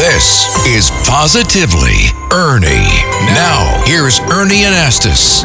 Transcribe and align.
This 0.00 0.48
is 0.64 0.90
Positively 1.06 2.08
Ernie. 2.32 2.88
Now, 3.34 3.82
here's 3.84 4.18
Ernie 4.32 4.64
Anastos. 4.64 5.44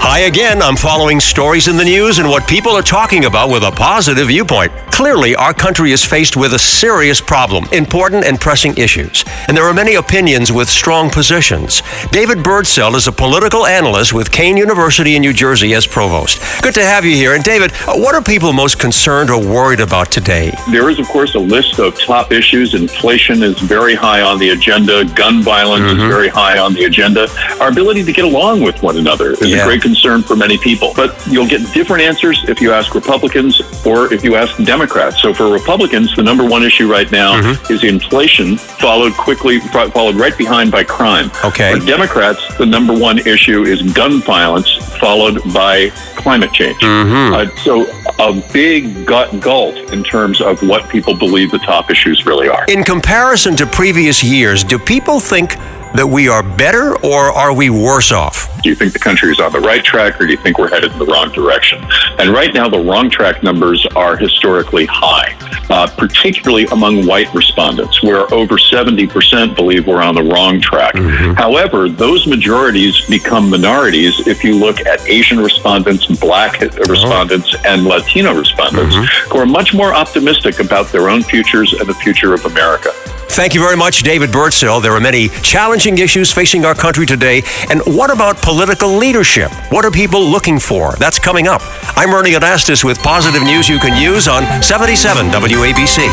Hi 0.00 0.20
again. 0.20 0.62
I'm 0.62 0.76
following 0.76 1.18
stories 1.20 1.66
in 1.66 1.76
the 1.76 1.84
news 1.84 2.18
and 2.18 2.28
what 2.28 2.48
people 2.48 2.72
are 2.72 2.82
talking 2.82 3.24
about 3.24 3.50
with 3.50 3.64
a 3.64 3.70
positive 3.70 4.28
viewpoint. 4.28 4.72
Clearly, 4.92 5.34
our 5.36 5.52
country 5.52 5.92
is 5.92 6.04
faced 6.04 6.36
with 6.36 6.54
a 6.54 6.58
serious 6.58 7.20
problem, 7.20 7.66
important 7.72 8.24
and 8.24 8.40
pressing 8.40 8.76
issues. 8.76 9.24
And 9.46 9.56
there 9.56 9.64
are 9.64 9.74
many 9.74 9.96
opinions 9.96 10.50
with 10.50 10.68
strong 10.68 11.10
positions. 11.10 11.82
David 12.10 12.38
Birdsell 12.38 12.94
is 12.94 13.06
a 13.06 13.12
political 13.12 13.66
analyst 13.66 14.12
with 14.12 14.32
Kean 14.32 14.56
University 14.56 15.14
in 15.14 15.22
New 15.22 15.32
Jersey 15.32 15.74
as 15.74 15.86
provost. 15.86 16.40
Good 16.62 16.74
to 16.74 16.84
have 16.84 17.04
you 17.04 17.14
here. 17.14 17.34
And 17.34 17.44
David, 17.44 17.72
what 17.86 18.14
are 18.14 18.22
people 18.22 18.52
most 18.52 18.78
concerned 18.78 19.30
or 19.30 19.38
worried 19.40 19.80
about 19.80 20.10
today? 20.10 20.52
There 20.70 20.90
is, 20.90 20.98
of 20.98 21.06
course, 21.08 21.34
a 21.34 21.40
list 21.40 21.78
of 21.78 21.98
top 22.00 22.32
issues. 22.32 22.74
Inflation 22.74 23.42
is 23.42 23.58
very 23.60 23.94
high 23.94 24.22
on 24.22 24.38
the 24.38 24.50
agenda. 24.50 25.04
Gun 25.04 25.42
violence 25.42 25.84
mm-hmm. 25.84 26.00
is 26.00 26.08
very 26.08 26.28
high 26.28 26.58
on 26.58 26.72
the 26.74 26.84
agenda. 26.84 27.28
Our 27.60 27.68
ability 27.68 28.04
to 28.04 28.12
get 28.12 28.24
along 28.24 28.62
with 28.62 28.82
one 28.82 28.96
another 28.96 29.32
is 29.32 29.50
yeah. 29.50 29.62
a 29.62 29.64
great 29.64 29.82
concern 29.88 30.22
for 30.22 30.36
many 30.36 30.58
people. 30.58 30.92
But 30.94 31.10
you'll 31.26 31.48
get 31.48 31.60
different 31.72 32.02
answers 32.02 32.36
if 32.48 32.60
you 32.60 32.72
ask 32.72 32.94
Republicans 32.94 33.54
or 33.86 34.12
if 34.12 34.22
you 34.22 34.36
ask 34.36 34.50
Democrats. 34.64 35.22
So 35.22 35.32
for 35.32 35.50
Republicans, 35.50 36.14
the 36.14 36.22
number 36.22 36.44
one 36.44 36.62
issue 36.62 36.90
right 36.90 37.10
now 37.10 37.30
mm-hmm. 37.40 37.72
is 37.72 37.84
inflation, 37.84 38.58
followed 38.58 39.14
quickly, 39.14 39.60
followed 39.60 40.16
right 40.16 40.36
behind 40.36 40.70
by 40.70 40.84
crime. 40.84 41.30
Okay. 41.44 41.72
For 41.72 41.86
Democrats, 41.86 42.42
the 42.58 42.66
number 42.66 42.94
one 42.96 43.18
issue 43.18 43.62
is 43.62 43.80
gun 43.92 44.20
violence, 44.20 44.70
followed 44.98 45.36
by 45.54 45.90
climate 46.16 46.52
change. 46.52 46.80
Mm-hmm. 46.80 47.34
Uh, 47.34 47.46
so 47.66 47.72
a 48.18 48.32
big 48.52 49.06
gut 49.06 49.40
gulf 49.40 49.74
in 49.92 50.02
terms 50.04 50.40
of 50.40 50.60
what 50.62 50.88
people 50.90 51.16
believe 51.16 51.50
the 51.50 51.58
top 51.60 51.90
issues 51.90 52.26
really 52.26 52.48
are. 52.48 52.64
In 52.68 52.84
comparison 52.84 53.56
to 53.56 53.66
previous 53.66 54.22
years, 54.22 54.64
do 54.64 54.78
people 54.78 55.20
think 55.20 55.56
that 55.94 56.06
we 56.06 56.28
are 56.28 56.42
better 56.42 56.96
or 57.04 57.30
are 57.32 57.54
we 57.54 57.70
worse 57.70 58.12
off? 58.12 58.48
Do 58.62 58.68
you 58.68 58.74
think 58.74 58.92
the 58.92 58.98
country 58.98 59.30
is 59.30 59.40
on 59.40 59.52
the 59.52 59.60
right 59.60 59.84
track 59.84 60.20
or 60.20 60.26
do 60.26 60.32
you 60.32 60.36
think 60.38 60.58
we're 60.58 60.68
headed 60.68 60.92
in 60.92 60.98
the 60.98 61.06
wrong 61.06 61.30
direction? 61.32 61.84
And 62.18 62.30
right 62.30 62.52
now, 62.52 62.68
the 62.68 62.78
wrong 62.78 63.08
track 63.08 63.42
numbers 63.42 63.86
are 63.94 64.16
historically 64.16 64.86
high, 64.86 65.36
uh, 65.70 65.86
particularly 65.96 66.66
among 66.66 67.06
white 67.06 67.32
respondents, 67.34 68.02
where 68.02 68.32
over 68.34 68.56
70% 68.56 69.54
believe 69.54 69.86
we're 69.86 70.02
on 70.02 70.14
the 70.14 70.22
wrong 70.22 70.60
track. 70.60 70.94
Mm-hmm. 70.94 71.34
However, 71.34 71.88
those 71.88 72.26
majorities 72.26 73.00
become 73.06 73.48
minorities 73.48 74.26
if 74.26 74.42
you 74.42 74.58
look 74.58 74.80
at 74.86 75.00
Asian 75.08 75.38
respondents, 75.38 76.06
black 76.06 76.60
respondents, 76.60 77.54
oh. 77.54 77.62
and 77.64 77.84
Latino 77.84 78.34
respondents, 78.34 78.94
mm-hmm. 78.94 79.30
who 79.30 79.38
are 79.38 79.46
much 79.46 79.72
more 79.72 79.94
optimistic 79.94 80.58
about 80.58 80.88
their 80.88 81.08
own 81.08 81.22
futures 81.22 81.72
and 81.74 81.88
the 81.88 81.94
future 81.94 82.34
of 82.34 82.44
America. 82.44 82.90
Thank 83.30 83.54
you 83.54 83.60
very 83.60 83.76
much, 83.76 84.02
David 84.02 84.30
Birdsell. 84.30 84.80
There 84.82 84.92
are 84.92 85.00
many 85.00 85.28
challenging 85.28 85.98
issues 85.98 86.32
facing 86.32 86.64
our 86.64 86.74
country 86.74 87.06
today. 87.06 87.42
And 87.70 87.80
what 87.86 88.10
about 88.10 88.42
political 88.42 88.96
leadership? 88.96 89.52
What 89.70 89.84
are 89.84 89.92
people 89.92 90.20
looking 90.24 90.58
for? 90.58 90.96
That's 90.98 91.20
coming 91.20 91.46
up. 91.46 91.62
I'm 91.96 92.12
Ernie 92.12 92.32
Anastos 92.32 92.82
with 92.82 92.98
positive 92.98 93.44
news 93.44 93.68
you 93.68 93.78
can 93.78 93.96
use 94.00 94.26
on 94.26 94.42
77 94.62 95.30
WABC. 95.30 96.08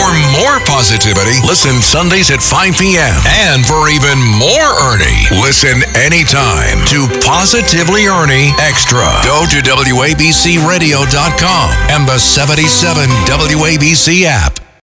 For 0.00 0.08
more 0.32 0.60
positivity, 0.64 1.36
listen 1.46 1.82
Sundays 1.82 2.30
at 2.30 2.40
5 2.40 2.78
p.m. 2.78 3.12
And 3.44 3.66
for 3.66 3.90
even 3.90 4.16
more 4.40 4.72
Ernie, 4.88 5.28
listen 5.44 5.82
anytime 5.94 6.80
to 6.88 7.06
Positively 7.20 8.06
Ernie 8.06 8.50
Extra. 8.64 9.04
Go 9.28 9.44
to 9.50 9.60
WABCRadio.com 9.60 11.70
and 11.92 12.08
the 12.08 12.18
77 12.18 13.10
WABC 13.28 14.24
app. 14.24 14.61